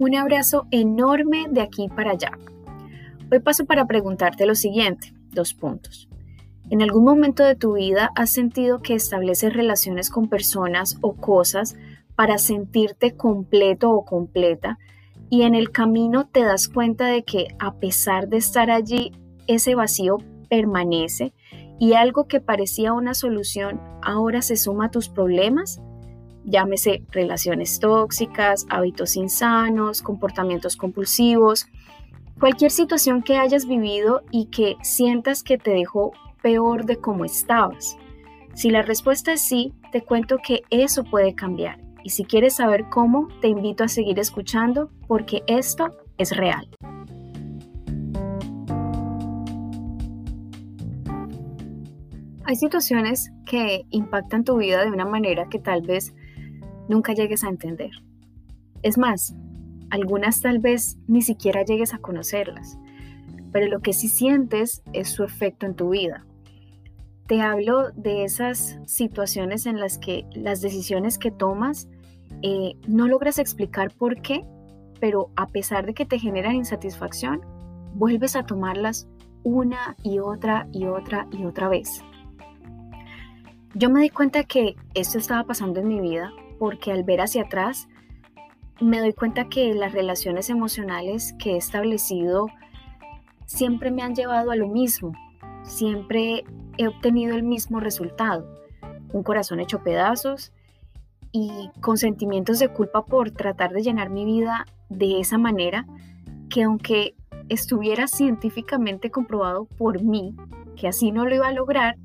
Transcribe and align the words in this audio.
Un 0.00 0.14
abrazo 0.14 0.66
enorme 0.70 1.48
de 1.50 1.60
aquí 1.60 1.90
para 1.94 2.12
allá. 2.12 2.30
Hoy 3.30 3.38
paso 3.40 3.66
para 3.66 3.84
preguntarte 3.84 4.46
lo 4.46 4.54
siguiente, 4.54 5.12
dos 5.30 5.52
puntos. 5.52 6.08
¿En 6.70 6.80
algún 6.80 7.04
momento 7.04 7.44
de 7.44 7.54
tu 7.54 7.74
vida 7.74 8.10
has 8.16 8.30
sentido 8.30 8.80
que 8.80 8.94
estableces 8.94 9.52
relaciones 9.52 10.08
con 10.08 10.30
personas 10.30 10.96
o 11.02 11.16
cosas 11.16 11.76
para 12.16 12.38
sentirte 12.38 13.14
completo 13.14 13.90
o 13.90 14.06
completa 14.06 14.78
y 15.28 15.42
en 15.42 15.54
el 15.54 15.70
camino 15.70 16.26
te 16.26 16.44
das 16.44 16.68
cuenta 16.68 17.04
de 17.08 17.22
que 17.22 17.48
a 17.58 17.74
pesar 17.74 18.28
de 18.28 18.38
estar 18.38 18.70
allí, 18.70 19.12
ese 19.48 19.74
vacío 19.74 20.16
permanece 20.48 21.34
y 21.78 21.92
algo 21.92 22.26
que 22.26 22.40
parecía 22.40 22.94
una 22.94 23.12
solución 23.12 23.82
ahora 24.00 24.40
se 24.40 24.56
suma 24.56 24.86
a 24.86 24.90
tus 24.90 25.10
problemas? 25.10 25.82
Llámese 26.50 27.04
relaciones 27.12 27.78
tóxicas, 27.78 28.66
hábitos 28.70 29.14
insanos, 29.14 30.02
comportamientos 30.02 30.76
compulsivos, 30.76 31.68
cualquier 32.40 32.72
situación 32.72 33.22
que 33.22 33.36
hayas 33.36 33.66
vivido 33.66 34.22
y 34.32 34.46
que 34.46 34.76
sientas 34.82 35.44
que 35.44 35.58
te 35.58 35.70
dejó 35.70 36.10
peor 36.42 36.86
de 36.86 36.96
cómo 36.96 37.24
estabas. 37.24 37.96
Si 38.54 38.70
la 38.70 38.82
respuesta 38.82 39.32
es 39.32 39.42
sí, 39.42 39.74
te 39.92 40.02
cuento 40.02 40.38
que 40.44 40.62
eso 40.70 41.04
puede 41.04 41.36
cambiar. 41.36 41.78
Y 42.02 42.10
si 42.10 42.24
quieres 42.24 42.56
saber 42.56 42.88
cómo, 42.90 43.28
te 43.40 43.46
invito 43.46 43.84
a 43.84 43.88
seguir 43.88 44.18
escuchando 44.18 44.90
porque 45.06 45.44
esto 45.46 45.94
es 46.18 46.36
real. 46.36 46.68
Hay 52.44 52.56
situaciones 52.56 53.30
que 53.46 53.84
impactan 53.90 54.42
tu 54.42 54.56
vida 54.56 54.82
de 54.82 54.90
una 54.90 55.04
manera 55.04 55.48
que 55.48 55.60
tal 55.60 55.82
vez 55.82 56.12
nunca 56.90 57.14
llegues 57.14 57.44
a 57.44 57.48
entender. 57.48 57.92
Es 58.82 58.98
más, 58.98 59.34
algunas 59.90 60.40
tal 60.40 60.58
vez 60.58 60.98
ni 61.06 61.22
siquiera 61.22 61.64
llegues 61.64 61.94
a 61.94 61.98
conocerlas, 61.98 62.76
pero 63.52 63.68
lo 63.68 63.80
que 63.80 63.92
sí 63.92 64.08
sientes 64.08 64.82
es 64.92 65.08
su 65.08 65.22
efecto 65.22 65.66
en 65.66 65.76
tu 65.76 65.90
vida. 65.90 66.26
Te 67.28 67.42
hablo 67.42 67.92
de 67.92 68.24
esas 68.24 68.78
situaciones 68.86 69.66
en 69.66 69.78
las 69.78 69.98
que 69.98 70.26
las 70.34 70.60
decisiones 70.60 71.16
que 71.16 71.30
tomas 71.30 71.88
eh, 72.42 72.74
no 72.88 73.06
logras 73.06 73.38
explicar 73.38 73.94
por 73.94 74.20
qué, 74.20 74.44
pero 74.98 75.30
a 75.36 75.46
pesar 75.46 75.86
de 75.86 75.94
que 75.94 76.06
te 76.06 76.18
generan 76.18 76.56
insatisfacción, 76.56 77.40
vuelves 77.94 78.34
a 78.34 78.44
tomarlas 78.44 79.08
una 79.44 79.96
y 80.02 80.18
otra 80.18 80.68
y 80.72 80.86
otra 80.86 81.28
y 81.30 81.44
otra 81.44 81.68
vez. 81.68 82.02
Yo 83.74 83.90
me 83.90 84.02
di 84.02 84.10
cuenta 84.10 84.42
que 84.42 84.74
esto 84.94 85.18
estaba 85.18 85.44
pasando 85.44 85.78
en 85.78 85.86
mi 85.86 86.00
vida 86.00 86.32
porque 86.60 86.92
al 86.92 87.04
ver 87.04 87.22
hacia 87.22 87.44
atrás 87.44 87.88
me 88.82 89.00
doy 89.00 89.14
cuenta 89.14 89.48
que 89.48 89.72
las 89.72 89.92
relaciones 89.92 90.50
emocionales 90.50 91.34
que 91.38 91.52
he 91.52 91.56
establecido 91.56 92.48
siempre 93.46 93.90
me 93.90 94.02
han 94.02 94.14
llevado 94.14 94.50
a 94.50 94.56
lo 94.56 94.68
mismo, 94.68 95.12
siempre 95.62 96.44
he 96.76 96.86
obtenido 96.86 97.34
el 97.34 97.44
mismo 97.44 97.80
resultado, 97.80 98.46
un 99.14 99.22
corazón 99.22 99.58
hecho 99.60 99.82
pedazos 99.82 100.52
y 101.32 101.70
con 101.80 101.96
sentimientos 101.96 102.58
de 102.58 102.68
culpa 102.68 103.06
por 103.06 103.30
tratar 103.30 103.72
de 103.72 103.82
llenar 103.82 104.10
mi 104.10 104.26
vida 104.26 104.66
de 104.90 105.18
esa 105.18 105.38
manera 105.38 105.86
que 106.50 106.64
aunque 106.64 107.14
estuviera 107.48 108.06
científicamente 108.06 109.10
comprobado 109.10 109.64
por 109.64 110.02
mí 110.02 110.36
que 110.76 110.88
así 110.88 111.10
no 111.10 111.24
lo 111.24 111.34
iba 111.34 111.48
a 111.48 111.52
lograr, 111.52 111.96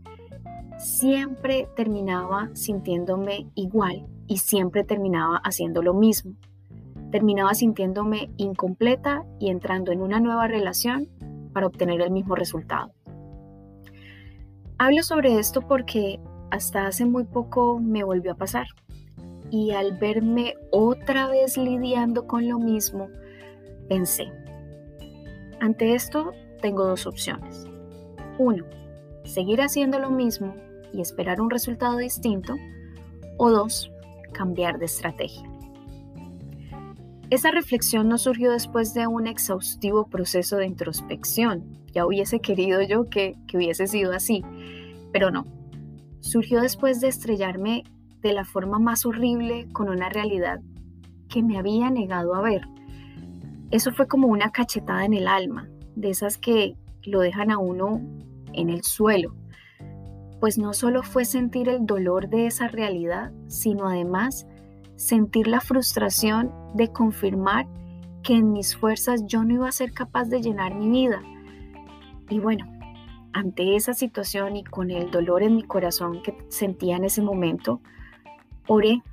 siempre 0.78 1.68
terminaba 1.76 2.50
sintiéndome 2.54 3.48
igual 3.56 4.08
y 4.28 4.38
siempre 4.38 4.84
terminaba 4.84 5.38
haciendo 5.44 5.82
lo 5.82 5.94
mismo. 5.94 6.34
Terminaba 7.12 7.54
sintiéndome 7.54 8.32
incompleta 8.38 9.24
y 9.40 9.50
entrando 9.50 9.92
en 9.92 10.02
una 10.02 10.20
nueva 10.20 10.48
relación 10.48 11.10
para 11.54 11.68
obtener 11.68 12.02
el 12.02 12.12
mismo 12.12 12.36
resultado. 12.36 12.92
Hablo 14.78 15.04
sobre 15.04 15.40
esto 15.40 15.62
porque 15.62 16.20
hasta 16.52 16.88
hace 16.88 17.06
muy 17.06 17.24
poco 17.24 17.80
me 17.80 18.04
volvió 18.04 18.34
a 18.34 18.36
pasar 18.36 18.68
y 19.50 19.72
al 19.72 19.98
verme 19.98 20.56
otra 20.72 21.30
vez 21.30 21.58
lidiando 21.58 22.28
con 22.28 22.48
lo 22.48 22.60
mismo, 22.60 23.08
pensé, 23.88 24.32
ante 25.60 25.96
esto 25.96 26.34
tengo 26.62 26.86
dos 26.86 27.08
opciones. 27.08 27.66
Uno, 28.38 28.66
seguir 29.24 29.62
haciendo 29.62 30.00
lo 30.00 30.10
mismo 30.10 30.56
y 30.92 31.02
esperar 31.02 31.40
un 31.42 31.50
resultado 31.50 31.98
distinto. 31.98 32.56
O 33.38 33.50
dos, 33.50 33.92
cambiar 34.36 34.78
de 34.78 34.86
estrategia. 34.86 35.50
Esa 37.30 37.52
reflexión 37.52 38.08
no 38.08 38.18
surgió 38.18 38.52
después 38.52 38.94
de 38.94 39.08
un 39.08 39.26
exhaustivo 39.26 40.08
proceso 40.08 40.58
de 40.58 40.68
introspección. 40.68 41.64
Ya 41.92 42.06
hubiese 42.06 42.40
querido 42.40 42.82
yo 42.82 43.10
que, 43.10 43.36
que 43.48 43.58
hubiese 43.58 43.88
sido 43.88 44.14
así, 44.14 44.44
pero 45.12 45.32
no. 45.32 45.48
Surgió 46.20 46.62
después 46.62 47.02
de 47.02 47.08
estrellarme 47.08 47.84
de 48.22 48.34
la 48.34 48.46
forma 48.46 48.78
más 48.78 49.06
horrible 49.06 49.68
con 49.72 49.90
una 49.90 50.10
realidad 50.10 50.60
que 51.30 51.42
me 51.42 51.58
había 51.58 51.90
negado 51.90 52.36
a 52.36 52.42
ver. 52.42 52.62
Eso 53.72 53.92
fue 53.92 54.08
como 54.08 54.28
una 54.28 54.52
cachetada 54.52 55.06
en 55.06 55.14
el 55.14 55.28
alma, 55.28 55.68
de 55.96 56.10
esas 56.10 56.38
que 56.38 56.76
lo 57.04 57.22
dejan 57.22 57.52
a 57.52 57.58
uno 57.58 58.02
en 58.54 58.70
el 58.70 58.84
suelo. 58.84 59.36
Pues 60.40 60.58
no 60.58 60.74
solo 60.74 61.04
fue 61.04 61.26
sentir 61.26 61.70
el 61.70 61.86
dolor 61.86 62.30
de 62.30 62.46
esa 62.48 62.68
realidad, 62.68 63.32
sino 63.48 63.88
además 63.88 64.46
sentir 64.96 65.48
la 65.48 65.62
frustración 65.62 66.52
de 66.74 66.92
confirmar 66.92 67.68
que 68.24 68.34
en 68.34 68.52
mis 68.52 68.76
fuerzas 68.76 69.24
yo 69.28 69.44
no 69.44 69.54
iba 69.54 69.68
a 69.68 69.72
ser 69.72 69.92
capaz 69.92 70.26
de 70.26 70.42
llenar 70.42 70.74
mi 70.76 70.90
vida. 70.90 71.22
Y 72.30 72.40
bueno, 72.40 72.66
ante 73.34 73.76
esa 73.76 73.94
situación 73.94 74.56
y 74.56 74.64
con 74.64 74.90
el 74.90 75.12
dolor 75.12 75.44
en 75.44 75.56
mi 75.56 75.64
corazón 75.64 76.22
que 76.24 76.36
sentía 76.50 76.96
en 76.96 77.04
ese 77.04 77.22
momento, 77.22 77.82
oré 78.68 79.04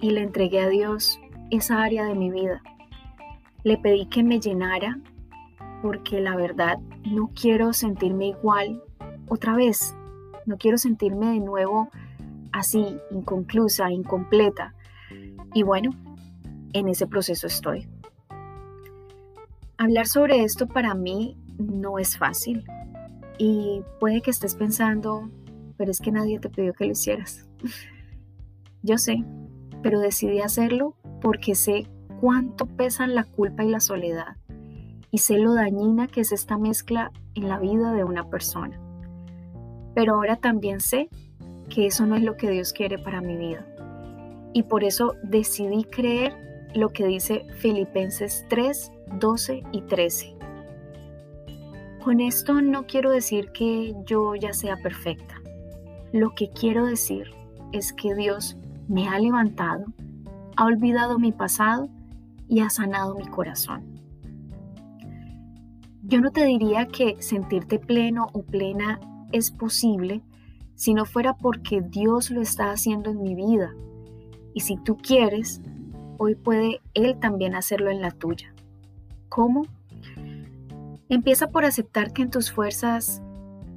y 0.00 0.10
le 0.10 0.20
entregué 0.20 0.60
a 0.60 0.68
Dios 0.68 1.18
esa 1.50 1.82
área 1.82 2.04
de 2.04 2.14
mi 2.14 2.30
vida. 2.30 2.62
Le 3.64 3.78
pedí 3.78 4.06
que 4.06 4.22
me 4.22 4.38
llenara 4.38 5.00
porque 5.82 6.20
la 6.20 6.36
verdad 6.36 6.78
no 7.04 7.30
quiero 7.34 7.72
sentirme 7.72 8.28
igual 8.28 8.82
otra 9.28 9.54
vez. 9.56 9.96
No 10.46 10.58
quiero 10.58 10.78
sentirme 10.78 11.30
de 11.30 11.40
nuevo 11.40 11.90
así, 12.52 12.98
inconclusa, 13.10 13.90
incompleta. 13.90 14.74
Y 15.52 15.62
bueno, 15.62 15.90
en 16.72 16.88
ese 16.88 17.06
proceso 17.06 17.46
estoy. 17.46 17.88
Hablar 19.76 20.06
sobre 20.06 20.42
esto 20.42 20.66
para 20.66 20.94
mí 20.94 21.36
no 21.58 21.98
es 21.98 22.16
fácil. 22.16 22.64
Y 23.38 23.82
puede 23.98 24.22
que 24.22 24.30
estés 24.30 24.54
pensando, 24.54 25.30
pero 25.76 25.90
es 25.90 26.00
que 26.00 26.12
nadie 26.12 26.38
te 26.38 26.48
pidió 26.48 26.72
que 26.72 26.86
lo 26.86 26.92
hicieras. 26.92 27.48
Yo 28.82 28.98
sé, 28.98 29.24
pero 29.82 29.98
decidí 29.98 30.40
hacerlo 30.40 30.96
porque 31.20 31.54
sé 31.54 31.88
cuánto 32.20 32.66
pesan 32.66 33.14
la 33.14 33.24
culpa 33.24 33.64
y 33.64 33.70
la 33.70 33.80
soledad. 33.80 34.36
Y 35.10 35.18
sé 35.18 35.38
lo 35.38 35.54
dañina 35.54 36.06
que 36.06 36.20
es 36.20 36.32
esta 36.32 36.58
mezcla 36.58 37.10
en 37.34 37.48
la 37.48 37.58
vida 37.58 37.92
de 37.92 38.04
una 38.04 38.28
persona. 38.28 38.83
Pero 39.94 40.14
ahora 40.14 40.36
también 40.36 40.80
sé 40.80 41.08
que 41.68 41.86
eso 41.86 42.06
no 42.06 42.16
es 42.16 42.22
lo 42.22 42.36
que 42.36 42.50
Dios 42.50 42.72
quiere 42.72 42.98
para 42.98 43.20
mi 43.20 43.36
vida 43.36 43.66
y 44.54 44.62
por 44.62 44.84
eso 44.84 45.16
decidí 45.22 45.84
creer 45.84 46.32
lo 46.74 46.90
que 46.90 47.06
dice 47.06 47.44
Filipenses 47.58 48.46
3, 48.48 48.90
12 49.18 49.62
y 49.72 49.82
13. 49.82 50.36
Con 52.02 52.20
esto 52.20 52.62
no 52.62 52.86
quiero 52.86 53.10
decir 53.10 53.50
que 53.52 53.94
yo 54.06 54.34
ya 54.36 54.52
sea 54.52 54.76
perfecta. 54.76 55.34
Lo 56.12 56.30
que 56.34 56.50
quiero 56.50 56.86
decir 56.86 57.32
es 57.72 57.92
que 57.92 58.14
Dios 58.14 58.56
me 58.88 59.08
ha 59.08 59.18
levantado, 59.18 59.84
ha 60.56 60.64
olvidado 60.64 61.18
mi 61.18 61.32
pasado 61.32 61.88
y 62.48 62.60
ha 62.60 62.70
sanado 62.70 63.16
mi 63.16 63.26
corazón. 63.26 63.82
Yo 66.02 66.20
no 66.20 66.30
te 66.30 66.44
diría 66.44 66.86
que 66.86 67.20
sentirte 67.20 67.80
pleno 67.80 68.28
o 68.32 68.42
plena 68.42 69.00
es 69.32 69.50
posible 69.50 70.22
si 70.74 70.94
no 70.94 71.04
fuera 71.04 71.34
porque 71.34 71.80
Dios 71.80 72.30
lo 72.30 72.40
está 72.40 72.70
haciendo 72.70 73.10
en 73.10 73.22
mi 73.22 73.34
vida 73.34 73.72
y 74.54 74.60
si 74.60 74.76
tú 74.76 74.96
quieres, 74.96 75.60
hoy 76.16 76.36
puede 76.36 76.80
Él 76.94 77.18
también 77.18 77.54
hacerlo 77.56 77.90
en 77.90 78.00
la 78.00 78.12
tuya. 78.12 78.54
¿Cómo? 79.28 79.66
Empieza 81.08 81.48
por 81.48 81.64
aceptar 81.64 82.12
que 82.12 82.22
en 82.22 82.30
tus 82.30 82.52
fuerzas 82.52 83.20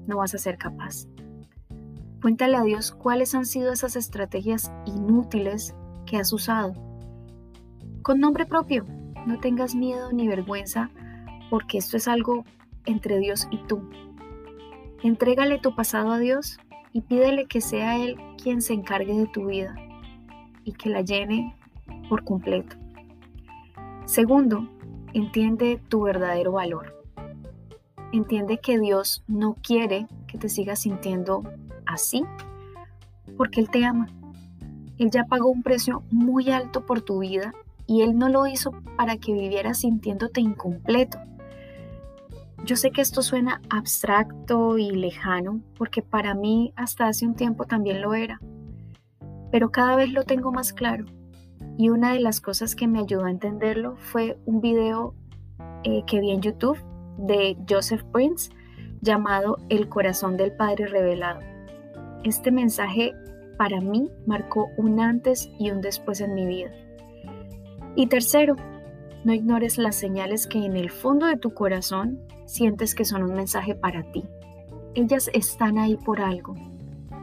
no 0.06 0.18
vas 0.18 0.36
a 0.36 0.38
ser 0.38 0.58
capaz. 0.58 1.08
Cuéntale 2.22 2.58
a 2.58 2.64
Dios 2.64 2.92
cuáles 2.92 3.36
han 3.36 3.46
sido 3.46 3.74
esas 3.74 3.96
estrategias 3.96 4.72
inútiles 4.86 5.76
que 6.06 6.18
has 6.18 6.32
usado. 6.32 6.74
Con 8.04 8.20
nombre 8.20 8.46
propio, 8.46 8.86
no 9.26 9.40
tengas 9.40 9.76
miedo 9.76 10.12
ni 10.12 10.28
vergüenza 10.28 10.90
porque 11.50 11.80
esto 11.80 11.98
es 11.98 12.08
algo 12.08 12.46
entre 12.86 13.20
Dios 13.20 13.48
y 13.52 13.58
tú. 13.68 13.90
Entrégale 15.04 15.60
tu 15.60 15.76
pasado 15.76 16.12
a 16.12 16.18
Dios 16.18 16.58
y 16.92 17.02
pídele 17.02 17.46
que 17.46 17.62
sea 17.62 17.98
Él 18.04 18.18
quien 18.42 18.62
se 18.62 18.74
encargue 18.74 19.14
de 19.14 19.28
tu 19.28 19.48
vida 19.48 19.76
y 20.64 20.74
que 20.74 20.90
la 20.90 21.02
llene 21.02 21.56
por 22.10 22.24
completo. 22.24 22.76
Segundo, 24.06 24.68
entiende 25.14 25.80
tu 25.90 26.02
verdadero 26.02 26.54
valor. 26.54 26.96
Entiende 28.12 28.58
que 28.58 28.80
Dios 28.80 29.24
no 29.28 29.56
quiere 29.62 30.08
que 30.28 30.38
te 30.38 30.50
sigas 30.50 30.80
sintiendo 30.80 31.44
así 31.86 32.24
porque 33.38 33.62
Él 33.62 33.70
te 33.70 33.86
ama. 33.86 34.08
Él 34.98 35.12
ya 35.12 35.26
pagó 35.26 35.50
un 35.50 35.62
precio 35.62 36.04
muy 36.10 36.50
alto 36.50 36.86
por 36.86 37.02
tu 37.02 37.20
vida 37.20 37.54
y 37.86 38.02
Él 38.02 38.18
no 38.18 38.30
lo 38.30 38.48
hizo 38.48 38.72
para 38.98 39.18
que 39.18 39.34
vivieras 39.34 39.80
sintiéndote 39.82 40.42
incompleto. 40.42 41.20
Yo 42.66 42.76
sé 42.76 42.92
que 42.92 43.02
esto 43.02 43.22
suena 43.22 43.62
abstracto 43.70 44.78
y 44.78 44.92
lejano 44.92 45.62
porque 45.78 46.02
para 46.02 46.34
mí 46.34 46.74
hasta 46.76 47.08
hace 47.08 47.26
un 47.26 47.36
tiempo 47.36 47.66
también 47.66 48.02
lo 48.02 48.14
era, 48.14 48.42
pero 49.52 49.72
cada 49.72 49.96
vez 49.96 50.12
lo 50.12 50.24
tengo 50.24 50.52
más 50.52 50.74
claro. 50.74 51.06
Y 51.78 51.90
una 51.90 52.14
de 52.14 52.20
las 52.20 52.42
cosas 52.42 52.76
que 52.76 52.88
me 52.88 53.00
ayudó 53.00 53.26
a 53.26 53.32
entenderlo 53.32 53.96
fue 53.98 54.38
un 54.46 54.62
video 54.62 55.14
eh, 55.84 56.04
que 56.08 56.20
vi 56.20 56.32
en 56.32 56.42
YouTube 56.42 56.78
de 57.18 57.56
Joseph 57.70 58.04
Prince 58.12 58.52
llamado 59.02 59.58
El 59.70 59.88
corazón 59.88 60.38
del 60.38 60.52
Padre 60.52 60.88
revelado. 60.88 61.40
Este 62.24 62.52
mensaje 62.52 63.14
para 63.58 63.80
mí 63.80 64.10
marcó 64.26 64.70
un 64.78 65.00
antes 65.00 65.50
y 65.60 65.72
un 65.72 65.82
después 65.82 66.20
en 66.22 66.34
mi 66.34 66.46
vida. 66.46 66.72
Y 67.96 68.08
tercero, 68.08 68.56
no 69.28 69.34
ignores 69.34 69.78
las 69.78 69.98
señales 69.98 70.48
que 70.48 70.64
en 70.64 70.78
el 70.78 70.90
fondo 70.90 71.26
de 71.26 71.36
tu 71.36 71.54
corazón 71.54 72.18
sientes 72.46 72.96
que 72.96 73.04
son 73.04 73.24
un 73.24 73.34
mensaje 73.34 73.76
para 73.76 74.10
ti. 74.14 74.24
Ellas 74.96 75.30
están 75.34 75.78
ahí 75.78 75.98
por 75.98 76.22
algo 76.22 76.56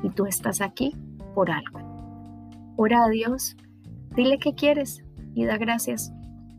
y 0.02 0.10
tú 0.10 0.26
estás 0.26 0.60
aquí 0.60 0.94
por 1.34 1.50
algo. 1.50 1.80
Ora 2.76 3.04
a 3.04 3.08
Dios, 3.08 3.56
dile 4.14 4.38
qué 4.38 4.54
quieres 4.54 5.02
y 5.34 5.46
da 5.46 5.56
gracias, 5.56 6.12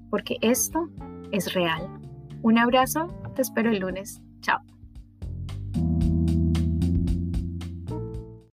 porque 0.10 0.38
esto 0.42 0.90
es 1.32 1.54
real. 1.54 1.92
Un 2.42 2.58
abrazo, 2.58 3.14
te 3.36 3.44
espero 3.44 3.70
el 3.70 3.82
lunes. 3.82 4.24
Chao. 4.42 4.75